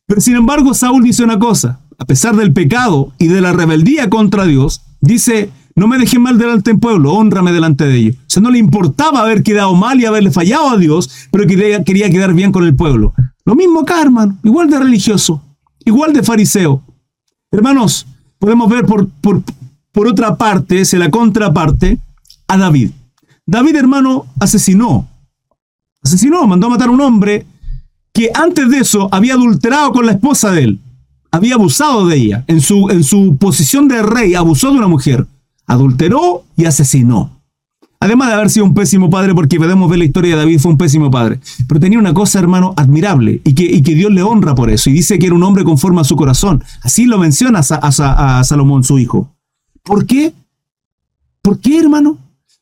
Pero 0.08 0.22
sin 0.22 0.36
embargo, 0.36 0.74
Saúl 0.74 1.04
dice 1.04 1.24
una 1.24 1.40
cosa. 1.40 1.80
A 1.98 2.06
pesar 2.06 2.36
del 2.36 2.52
pecado 2.52 3.14
y 3.18 3.28
de 3.28 3.42
la 3.42 3.54
rebeldía 3.54 4.10
contra 4.10 4.46
Dios, 4.46 4.82
dice, 5.00 5.50
no 5.76 5.88
me 5.88 5.98
dejes 5.98 6.20
mal 6.20 6.38
delante 6.38 6.72
del 6.72 6.80
pueblo, 6.80 7.14
honrame 7.14 7.52
delante 7.52 7.86
de 7.86 7.98
ellos. 7.98 8.16
O 8.16 8.30
sea, 8.30 8.42
no 8.42 8.50
le 8.50 8.60
importaba 8.60 9.22
haber 9.22 9.44
quedado 9.44 9.76
mal 9.76 10.00
y 10.00 10.06
haberle 10.06 10.32
fallado 10.32 10.70
a 10.70 10.78
Dios, 10.78 11.28
pero 11.32 11.46
quería, 11.46 11.84
quería 11.84 12.10
quedar 12.10 12.34
bien 12.34 12.52
con 12.52 12.66
el 12.66 12.76
pueblo. 12.76 13.14
Lo 13.46 13.56
mismo 13.56 13.82
acá, 13.82 14.02
hermano, 14.02 14.38
igual 14.44 14.70
de 14.70 14.80
religioso, 14.80 15.42
igual 15.86 16.14
de 16.14 16.24
fariseo. 16.24 16.82
Hermanos, 17.52 18.06
podemos 18.40 18.70
ver 18.70 18.86
por, 18.86 19.10
por, 19.10 19.42
por 19.92 20.08
otra 20.08 20.36
parte, 20.36 20.82
es 20.82 20.94
la 20.94 21.10
contraparte, 21.10 22.00
a 22.48 22.58
David. 22.58 22.92
David, 23.46 23.76
hermano, 23.76 24.26
asesinó. 24.40 25.08
Asesinó, 26.04 26.46
mandó 26.48 26.68
a 26.68 26.72
matar 26.72 26.90
a 26.90 26.92
un 26.92 27.02
hombre 27.02 27.46
que 28.14 28.30
antes 28.34 28.70
de 28.70 28.80
eso 28.80 29.10
había 29.12 29.34
adulterado 29.34 29.92
con 29.92 30.06
la 30.06 30.14
esposa 30.14 30.52
de 30.52 30.64
él. 30.64 30.80
Había 31.32 31.56
abusado 31.56 32.08
de 32.08 32.18
ella. 32.18 32.44
En 32.48 32.62
su, 32.62 32.90
en 32.90 33.04
su 33.04 33.38
posición 33.38 33.88
de 33.88 34.02
rey, 34.02 34.36
abusó 34.36 34.72
de 34.72 34.78
una 34.78 34.88
mujer 34.88 35.28
adulteró 35.68 36.46
y 36.56 36.66
asesinó. 36.66 37.35
Además 38.06 38.28
de 38.28 38.34
haber 38.36 38.52
sido 38.52 38.66
un 38.66 38.76
pésimo 38.76 39.10
padre, 39.10 39.34
porque 39.34 39.58
podemos 39.58 39.90
ver 39.90 39.98
la 39.98 40.06
historia 40.06 40.36
de 40.36 40.38
David, 40.38 40.60
fue 40.60 40.72
un 40.72 40.78
pésimo 40.78 41.10
padre. 41.10 41.40
Pero 41.68 41.80
tenía 41.80 41.98
una 41.98 42.14
cosa, 42.14 42.38
hermano, 42.38 42.76
admirable, 42.78 43.42
y 43.44 43.56
que, 43.56 43.64
y 43.64 43.82
que 43.82 43.96
Dios 43.96 44.12
le 44.12 44.22
honra 44.22 44.54
por 44.54 44.70
eso, 44.70 44.92
y 44.92 44.94
dice 44.94 45.18
que 45.18 45.26
era 45.26 45.34
un 45.34 45.42
hombre 45.42 45.64
conforme 45.64 46.02
a 46.02 46.04
su 46.04 46.16
corazón. 46.16 46.64
Así 46.84 47.06
lo 47.06 47.18
menciona 47.18 47.62
a, 47.62 48.44
Salomón, 48.44 48.84
su 48.84 49.00
hijo. 49.00 49.32
¿Por 49.82 50.06
qué? 50.06 50.34
¿Por 51.42 51.60
qué, 51.60 51.80
hermano? 51.80 52.20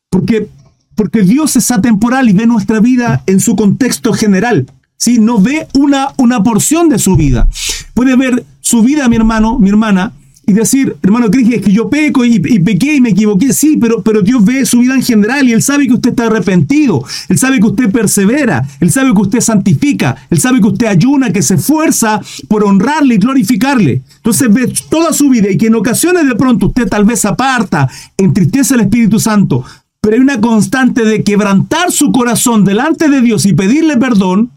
Porque, 0.08 0.48
porque 0.94 1.20
Dios 1.20 1.56
es 1.56 1.70
atemporal 1.70 2.30
y 2.30 2.32
ve 2.32 2.46
nuestra 2.46 2.80
vida 2.80 3.22
en 3.26 3.38
su 3.38 3.54
contexto 3.54 4.14
general. 4.14 4.64
¿sí? 4.96 5.18
No 5.18 5.42
ve 5.42 5.68
una, 5.74 6.14
una 6.16 6.42
porción 6.42 6.88
de 6.88 6.98
su 6.98 7.16
vida. 7.16 7.50
Puede 7.92 8.16
ver 8.16 8.46
su 8.60 8.82
vida, 8.82 9.10
mi 9.10 9.16
hermano, 9.16 9.58
mi 9.58 9.68
hermana, 9.68 10.14
y 10.46 10.52
decir, 10.52 10.96
hermano 11.02 11.30
Cris, 11.30 11.48
es 11.54 11.62
que 11.62 11.72
yo 11.72 11.88
peco 11.88 12.24
y, 12.24 12.38
pequé 12.38 12.96
y 12.96 13.00
me 13.00 13.10
equivoqué, 13.10 13.52
sí, 13.52 13.76
pero, 13.80 14.02
pero 14.02 14.22
Dios 14.22 14.44
ve 14.44 14.64
su 14.66 14.80
vida 14.80 14.94
en 14.94 15.02
general 15.02 15.48
y 15.48 15.52
Él 15.52 15.62
sabe 15.62 15.86
que 15.86 15.94
usted 15.94 16.10
está 16.10 16.26
arrepentido, 16.26 17.04
Él 17.28 17.38
sabe 17.38 17.60
que 17.60 17.66
usted 17.66 17.90
persevera, 17.90 18.66
Él 18.80 18.90
sabe 18.90 19.12
que 19.14 19.20
usted 19.20 19.40
santifica, 19.40 20.16
Él 20.30 20.38
sabe 20.38 20.60
que 20.60 20.68
usted 20.68 20.86
ayuna, 20.86 21.32
que 21.32 21.42
se 21.42 21.54
esfuerza 21.54 22.20
por 22.48 22.64
honrarle 22.64 23.14
y 23.14 23.18
glorificarle. 23.18 24.02
Entonces 24.16 24.52
ve 24.52 24.72
toda 24.88 25.12
su 25.12 25.28
vida 25.28 25.50
y 25.50 25.56
que 25.56 25.66
en 25.66 25.74
ocasiones 25.74 26.26
de 26.26 26.34
pronto 26.34 26.66
usted 26.66 26.88
tal 26.88 27.04
vez 27.04 27.24
aparta, 27.24 27.88
entristece 28.16 28.74
al 28.74 28.80
Espíritu 28.80 29.18
Santo, 29.18 29.64
pero 30.00 30.16
hay 30.16 30.20
una 30.20 30.40
constante 30.40 31.04
de 31.04 31.22
quebrantar 31.22 31.90
su 31.90 32.12
corazón 32.12 32.64
delante 32.64 33.08
de 33.08 33.22
Dios 33.22 33.46
y 33.46 33.54
pedirle 33.54 33.96
perdón, 33.96 34.50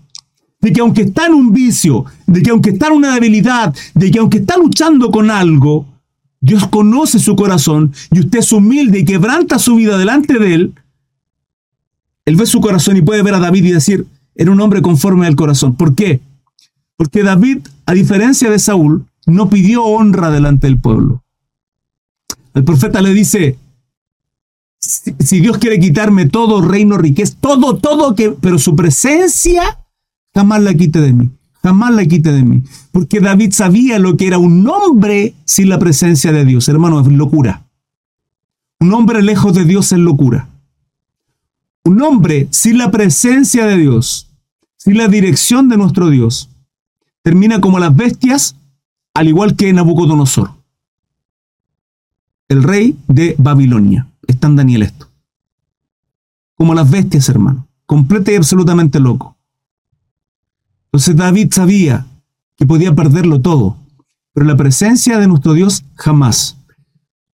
de 0.60 0.74
que 0.74 0.82
aunque 0.82 1.04
está 1.04 1.28
en 1.28 1.34
un 1.34 1.52
vicio, 1.52 2.06
de 2.26 2.42
que 2.42 2.50
aunque 2.50 2.72
está 2.72 2.88
en 2.88 2.94
una 2.94 3.14
debilidad, 3.14 3.76
de 3.94 4.12
que 4.12 4.20
aunque 4.20 4.40
está 4.40 4.58
luchando 4.58 5.12
con 5.12 5.30
algo, 5.30 5.86
Dios 6.40 6.68
conoce 6.68 7.20
su 7.20 7.36
corazón 7.36 7.94
y 8.12 8.20
usted 8.20 8.40
es 8.40 8.52
humilde 8.52 9.00
y 9.00 9.06
quebranta 9.06 9.60
su 9.60 9.76
vida 9.76 9.98
delante 9.98 10.40
de 10.40 10.54
Él, 10.54 10.74
Él 12.26 12.36
ve 12.36 12.46
su 12.46 12.62
corazón 12.62 12.98
y 12.98 13.02
puede 13.02 13.24
ver 13.24 13.36
a 13.36 13.40
David 13.40 13.66
y 13.66 13.72
decir, 13.72 14.06
era 14.36 14.52
un 14.52 14.62
hombre 14.62 14.82
conforme 14.82 15.28
al 15.28 15.36
corazón. 15.36 15.76
¿Por 15.76 15.96
qué? 15.96 16.22
Porque 16.96 17.24
David, 17.24 17.60
a 17.86 17.94
diferencia 17.94 18.50
de 18.50 18.60
Saúl, 18.60 19.06
no 19.26 19.50
pidió 19.50 19.84
honra 19.84 20.32
delante 20.32 20.68
del 20.68 20.80
pueblo. 20.80 21.24
El 22.54 22.64
profeta 22.64 23.02
le 23.02 23.14
dice, 23.14 23.58
si, 24.80 25.40
Dios 25.40 25.58
quiere 25.58 25.80
quitarme 25.80 26.28
todo, 26.28 26.62
reino, 26.62 26.98
riqueza, 26.98 27.36
todo, 27.40 27.78
todo, 27.78 28.16
que, 28.16 28.32
pero 28.32 28.58
su 28.58 28.76
presencia 28.76 29.80
jamás 30.38 30.62
la 30.62 30.76
quite 30.76 31.02
de 31.02 31.14
mí, 31.14 31.32
jamás 31.64 31.96
la 31.96 32.06
quite 32.06 32.32
de 32.32 32.44
mí. 32.44 32.64
Porque 32.92 33.20
David 33.20 33.54
sabía 33.54 33.98
lo 33.98 34.18
que 34.18 34.28
era 34.28 34.38
un 34.38 34.70
hombre 34.70 35.34
sin 35.46 35.68
la 35.68 35.80
presencia 35.80 36.32
de 36.32 36.46
Dios. 36.46 36.70
Hermano, 36.70 37.02
es 37.02 37.08
locura. 37.08 37.66
Un 38.80 38.94
hombre 38.94 39.24
lejos 39.24 39.56
de 39.56 39.66
Dios 39.66 39.92
es 39.92 39.98
locura. 39.98 40.48
Un 41.84 42.04
hombre 42.04 42.48
sin 42.52 42.78
la 42.78 42.92
presencia 42.92 43.66
de 43.66 43.78
Dios, 43.78 44.30
sin 44.78 45.00
la 45.00 45.08
dirección 45.08 45.70
de 45.70 45.78
nuestro 45.78 46.12
Dios, 46.12 46.52
termina 47.24 47.60
como 47.60 47.80
las 47.80 47.96
bestias, 47.96 48.58
al 49.16 49.30
igual 49.30 49.56
que 49.56 49.74
Nabucodonosor, 49.74 50.52
el 52.48 52.62
rey 52.62 52.96
de 53.08 53.34
Babilonia. 53.40 54.08
Está 54.28 54.46
en 54.46 54.56
Daniel 54.58 54.84
esto. 54.84 55.10
Como 56.54 56.76
las 56.76 56.92
bestias, 56.92 57.28
hermano. 57.28 57.68
Completa 57.88 58.32
y 58.32 58.36
absolutamente 58.36 59.00
loco. 59.00 59.37
Entonces 60.88 61.16
David 61.16 61.50
sabía 61.52 62.06
que 62.58 62.66
podía 62.66 62.96
perderlo 62.96 63.42
todo, 63.42 63.78
pero 64.34 64.46
la 64.46 64.58
presencia 64.58 65.20
de 65.20 65.28
nuestro 65.28 65.54
Dios 65.54 65.84
jamás. 65.96 66.58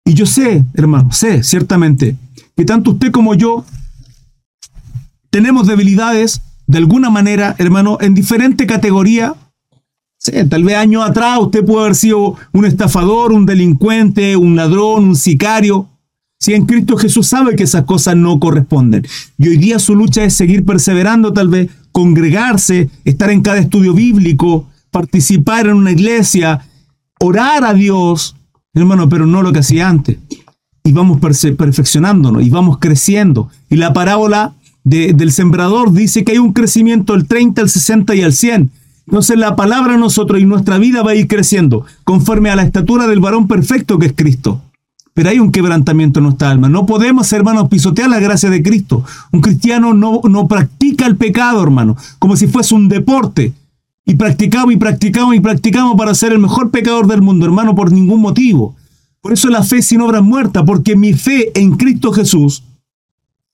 Y 0.05 0.13
yo 0.13 0.25
sé, 0.25 0.65
hermano, 0.73 1.11
sé 1.11 1.43
ciertamente 1.43 2.17
que 2.55 2.65
tanto 2.65 2.91
usted 2.91 3.11
como 3.11 3.33
yo 3.35 3.65
tenemos 5.29 5.65
debilidades 5.67 6.41
de 6.67 6.77
alguna 6.77 7.09
manera, 7.09 7.55
hermano, 7.57 7.97
en 8.01 8.13
diferente 8.13 8.65
categoría. 8.65 9.35
tal 10.49 10.63
vez 10.63 10.75
años 10.75 11.03
atrás 11.07 11.39
usted 11.41 11.65
puede 11.65 11.85
haber 11.85 11.95
sido 11.95 12.35
un 12.51 12.65
estafador, 12.65 13.33
un 13.33 13.45
delincuente, 13.45 14.35
un 14.35 14.55
ladrón, 14.55 15.05
un 15.05 15.15
sicario. 15.15 15.89
Si 16.39 16.53
en 16.53 16.65
Cristo 16.65 16.97
Jesús 16.97 17.27
sabe 17.27 17.55
que 17.55 17.63
esas 17.63 17.85
cosas 17.85 18.15
no 18.15 18.39
corresponden. 18.39 19.05
Y 19.37 19.47
hoy 19.47 19.57
día 19.57 19.79
su 19.79 19.95
lucha 19.95 20.23
es 20.23 20.35
seguir 20.35 20.65
perseverando 20.65 21.33
tal 21.33 21.47
vez 21.47 21.69
congregarse, 21.93 22.89
estar 23.05 23.29
en 23.29 23.41
cada 23.41 23.59
estudio 23.59 23.93
bíblico, 23.93 24.67
participar 24.91 25.67
en 25.67 25.75
una 25.75 25.91
iglesia, 25.91 26.65
orar 27.21 27.63
a 27.63 27.73
Dios, 27.73 28.35
hermano, 28.73 29.07
pero 29.07 29.25
no 29.25 29.41
lo 29.41 29.53
que 29.53 29.59
hacía 29.59 29.87
antes. 29.87 30.17
Y 30.83 30.91
vamos 30.91 31.21
perfeccionándonos 31.21 32.43
y 32.43 32.49
vamos 32.49 32.79
creciendo. 32.79 33.49
Y 33.69 33.77
la 33.77 33.93
parábola 33.93 34.53
del 34.83 35.31
sembrador 35.31 35.93
dice 35.93 36.25
que 36.25 36.33
hay 36.33 36.39
un 36.39 36.51
crecimiento 36.51 37.13
del 37.13 37.25
30, 37.25 37.61
al 37.61 37.69
60 37.69 38.15
y 38.15 38.21
al 38.23 38.33
100. 38.33 38.69
Entonces 39.07 39.37
la 39.37 39.55
palabra 39.55 39.97
nosotros 39.97 40.41
y 40.41 40.45
nuestra 40.45 40.77
vida 40.77 41.03
va 41.03 41.11
a 41.11 41.15
ir 41.15 41.27
creciendo 41.27 41.85
conforme 42.03 42.49
a 42.49 42.57
la 42.57 42.63
estatura 42.63 43.07
del 43.07 43.19
varón 43.21 43.47
perfecto 43.47 43.97
que 43.97 44.07
es 44.07 44.13
Cristo 44.13 44.61
pero 45.13 45.29
hay 45.29 45.39
un 45.39 45.51
quebrantamiento 45.51 46.19
en 46.19 46.25
nuestra 46.25 46.49
alma. 46.49 46.69
No 46.69 46.85
podemos, 46.85 47.31
hermanos, 47.33 47.67
pisotear 47.69 48.09
la 48.09 48.19
gracia 48.19 48.49
de 48.49 48.63
Cristo. 48.63 49.03
Un 49.31 49.41
cristiano 49.41 49.93
no, 49.93 50.21
no 50.27 50.47
practica 50.47 51.05
el 51.05 51.17
pecado, 51.17 51.61
hermano, 51.61 51.95
como 52.19 52.35
si 52.35 52.47
fuese 52.47 52.73
un 52.73 52.89
deporte. 52.89 53.53
Y 54.05 54.15
practicamos 54.15 54.73
y 54.73 54.77
practicamos 54.77 55.35
y 55.35 55.39
practicamos 55.39 55.95
para 55.95 56.13
ser 56.13 56.33
el 56.33 56.39
mejor 56.39 56.71
pecador 56.71 57.07
del 57.07 57.21
mundo, 57.21 57.45
hermano, 57.45 57.75
por 57.75 57.91
ningún 57.91 58.21
motivo. 58.21 58.75
Por 59.21 59.31
eso 59.31 59.49
la 59.49 59.63
fe 59.63 59.81
sin 59.81 60.01
obra 60.01 60.21
muerta, 60.21 60.65
porque 60.65 60.95
mi 60.95 61.13
fe 61.13 61.57
en 61.57 61.77
Cristo 61.77 62.11
Jesús 62.11 62.63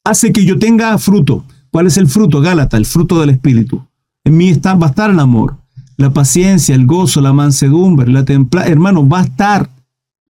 hace 0.03 0.31
que 0.31 0.45
yo 0.45 0.57
tenga 0.57 0.97
fruto. 0.97 1.43
¿Cuál 1.69 1.85
es 1.87 1.97
el 1.97 2.07
fruto? 2.07 2.41
Gálata, 2.41 2.77
el 2.77 2.85
fruto 2.85 3.19
del 3.19 3.29
Espíritu. 3.29 3.85
En 4.23 4.37
mí 4.37 4.49
está, 4.49 4.73
va 4.73 4.87
a 4.87 4.89
estar 4.89 5.11
el 5.11 5.19
amor, 5.19 5.57
la 5.97 6.11
paciencia, 6.11 6.73
el 6.73 6.87
gozo, 6.87 7.21
la 7.21 7.33
mansedumbre, 7.33 8.11
la 8.11 8.25
templa. 8.25 8.65
Hermano, 8.65 9.07
va 9.07 9.19
a 9.19 9.25
estar, 9.25 9.69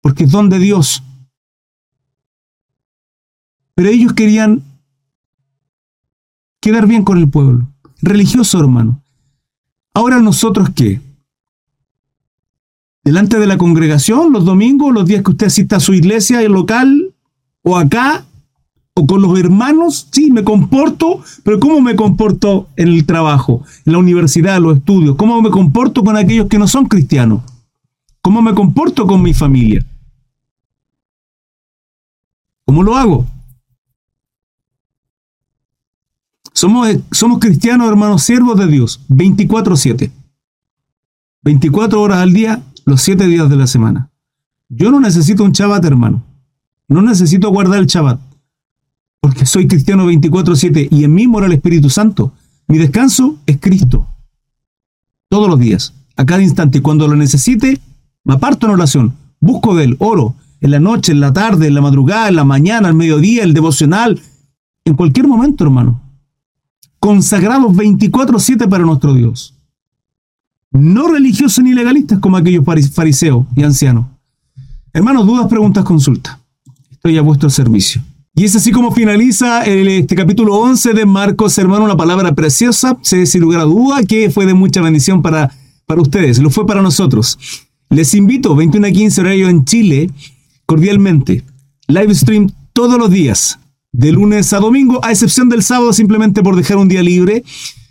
porque 0.01 0.25
es 0.25 0.31
don 0.33 0.49
de 0.49 0.59
Dios. 0.59 1.05
Pero 3.79 3.91
ellos 3.91 4.13
querían 4.13 4.65
quedar 6.61 6.89
bien 6.89 7.05
con 7.05 7.17
el 7.17 7.29
pueblo. 7.29 7.69
Religioso, 8.03 8.59
hermano. 8.59 9.01
Ahora 9.95 10.19
nosotros 10.19 10.71
qué? 10.75 11.01
Delante 13.05 13.39
de 13.39 13.47
la 13.47 13.57
congregación, 13.57 14.33
los 14.33 14.45
domingos, 14.45 14.93
los 14.93 15.07
días 15.07 15.23
que 15.23 15.31
usted 15.31 15.47
asista 15.47 15.77
a 15.77 15.81
su 15.81 15.95
iglesia 15.95 16.43
el 16.43 16.51
local, 16.51 17.15
o 17.63 17.77
acá, 17.79 18.25
o 18.95 19.07
con 19.07 19.23
los 19.23 19.39
hermanos, 19.39 20.09
sí, 20.11 20.33
me 20.33 20.43
comporto, 20.43 21.23
pero 21.45 21.61
¿cómo 21.61 21.81
me 21.81 21.95
comporto 21.95 22.67
en 22.75 22.89
el 22.89 23.07
trabajo, 23.07 23.63
en 23.85 23.93
la 23.93 24.01
universidad, 24.01 24.57
en 24.57 24.65
los 24.65 24.79
estudios? 24.79 25.15
¿Cómo 25.15 25.41
me 25.41 25.51
comporto 25.51 26.03
con 26.03 26.17
aquellos 26.17 26.49
que 26.49 26.59
no 26.59 26.67
son 26.67 26.87
cristianos? 26.87 27.43
¿Cómo 28.23 28.43
me 28.43 28.55
comporto 28.55 29.07
con 29.07 29.23
mi 29.23 29.35
familia? 29.35 29.87
¿Cómo 32.65 32.83
lo 32.83 32.97
hago? 32.97 33.38
Somos, 36.59 36.89
somos 37.13 37.39
cristianos, 37.39 37.89
hermanos, 37.89 38.25
siervos 38.25 38.59
de 38.59 38.67
Dios, 38.67 39.01
24-7. 39.11 40.11
24 41.45 42.03
horas 42.03 42.19
al 42.19 42.33
día, 42.33 42.65
los 42.85 43.01
7 43.01 43.29
días 43.29 43.49
de 43.49 43.55
la 43.55 43.69
semana. 43.69 44.11
Yo 44.69 44.91
no 44.91 44.99
necesito 44.99 45.45
un 45.45 45.53
Shabbat, 45.53 45.85
hermano. 45.85 46.25
No 46.89 47.01
necesito 47.01 47.49
guardar 47.51 47.79
el 47.79 47.87
Shabbat. 47.87 48.19
Porque 49.21 49.47
soy 49.47 49.69
cristiano 49.69 50.11
24-7 50.11 50.89
y 50.91 51.05
en 51.05 51.15
mí 51.15 51.29
mora 51.29 51.47
el 51.47 51.53
Espíritu 51.53 51.91
Santo. 51.91 52.33
Mi 52.67 52.77
descanso 52.77 53.39
es 53.47 53.59
Cristo. 53.61 54.09
Todos 55.29 55.49
los 55.49 55.61
días, 55.61 55.95
a 56.17 56.27
cada 56.27 56.43
instante. 56.43 56.83
Cuando 56.83 57.07
lo 57.07 57.15
necesite, 57.15 57.81
me 58.25 58.35
aparto 58.35 58.67
en 58.67 58.73
oración. 58.73 59.15
Busco 59.39 59.77
de 59.77 59.85
él, 59.85 59.97
oro. 60.01 60.35
En 60.61 60.73
la 60.73 60.81
noche, 60.81 61.13
en 61.13 61.21
la 61.21 61.33
tarde, 61.33 61.69
en 61.69 61.75
la 61.75 61.83
madrugada, 61.83 62.29
en 62.29 62.35
la 62.35 62.45
mañana, 62.45 62.89
al 62.89 62.95
mediodía, 62.95 63.45
el 63.45 63.55
devocional. 63.55 64.21
En 64.85 64.95
cualquier 64.95 65.29
momento, 65.29 65.63
hermano. 65.63 66.08
Consagrados 66.99 67.73
24-7 67.73 68.69
para 68.69 68.85
nuestro 68.85 69.15
Dios. 69.15 69.55
No 70.71 71.09
religiosos 71.09 71.65
ni 71.65 71.73
legalistas 71.73 72.19
como 72.19 72.37
aquellos 72.37 72.65
fariseos 72.65 73.47
y 73.57 73.63
ancianos. 73.63 74.07
Hermanos, 74.93 75.27
dudas, 75.27 75.47
preguntas, 75.49 75.85
consultas. 75.85 76.39
Estoy 76.91 77.17
a 77.19 77.23
vuestro 77.23 77.49
servicio. 77.51 78.03
Y 78.35 78.45
es 78.45 78.55
así 78.55 78.71
como 78.71 78.93
finaliza 78.93 79.65
este 79.65 80.15
capítulo 80.15 80.55
11 80.57 80.93
de 80.93 81.07
Marcos, 81.07 81.59
hermano, 81.59 81.85
una 81.85 81.97
palabra 81.97 82.35
preciosa, 82.35 82.97
sin 83.03 83.41
lugar 83.41 83.61
a 83.61 83.65
duda 83.65 84.05
que 84.05 84.31
fue 84.31 84.47
de 84.47 84.55
mucha 84.55 84.81
bendición 84.81 85.23
para, 85.23 85.53
para 85.87 86.01
ustedes, 86.01 86.39
lo 86.39 86.51
fue 86.51 86.65
para 86.65 86.81
nosotros. 86.81 87.39
Les 87.91 88.15
invito, 88.15 88.55
21 88.55 88.87
a 88.87 88.91
15 88.91 89.21
horario 89.23 89.49
en 89.49 89.65
Chile, 89.65 90.11
cordialmente, 90.67 91.43
live 91.89 92.15
stream 92.15 92.51
todos 92.73 92.97
los 92.97 93.11
días, 93.11 93.59
de 93.93 94.13
lunes 94.13 94.53
a 94.53 94.59
domingo, 94.59 95.05
a 95.05 95.11
excepción 95.11 95.49
del 95.49 95.63
sábado 95.63 95.93
simplemente 95.93 96.43
por 96.43 96.57
dejar 96.57 96.77
un 96.77 96.89
día 96.89 97.03
libre, 97.03 97.45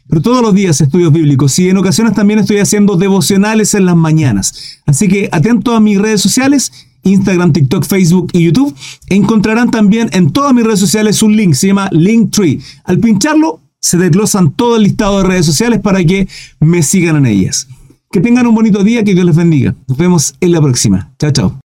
pero 0.08 0.22
todos 0.22 0.42
los 0.42 0.54
días 0.54 0.80
estudios 0.80 1.12
bíblicos 1.12 1.58
y 1.60 1.70
en 1.70 1.77
ocasiones 1.77 2.13
también 2.13 2.39
estoy 2.39 2.60
haciendo 2.60 2.96
devocionales 2.96 3.74
en 3.74 3.86
las 3.86 3.96
mañanas. 3.96 4.80
Así 4.86 5.08
que 5.08 5.30
atento 5.32 5.75
a 5.75 5.80
mis 5.80 6.00
redes 6.00 6.22
sociales, 6.22 6.72
Instagram, 7.04 7.54
TikTok, 7.54 7.86
Facebook 7.86 8.30
y 8.34 8.44
YouTube. 8.44 8.75
Encontrarán 9.10 9.72
también 9.72 10.10
en 10.13 10.32
todas 10.32 10.54
mis 10.54 10.63
redes 10.63 10.80
sociales 10.80 11.22
un 11.24 11.36
link, 11.36 11.54
se 11.54 11.68
llama 11.68 11.89
Linktree. 11.92 12.60
Al 12.84 13.00
pincharlo, 13.00 13.62
se 13.80 13.98
desglosan 13.98 14.51
todo 14.51 14.75
el 14.75 14.84
listado 14.84 15.18
de 15.20 15.27
redes 15.27 15.46
sociales 15.46 15.80
para 15.80 16.04
que 16.04 16.27
me 16.60 16.84
sigan 16.84 17.16
en 17.18 17.25
ellas. 17.25 17.68
Que 18.12 18.22
tengan 18.22 18.48
un 18.48 18.56
bonito 18.56 18.84
día, 18.84 19.04
que 19.04 19.13
Dios 19.13 19.25
les 19.25 19.36
bendiga. 19.36 19.75
Nos 19.88 19.98
vemos 19.98 20.36
en 20.39 20.51
la 20.51 20.62
próxima. 20.62 21.12
Chao, 21.20 21.32
chao. 21.32 21.67